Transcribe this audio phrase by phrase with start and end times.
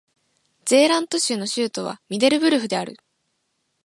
[0.65, 2.97] ゼーラント州の州都はミデルブルフである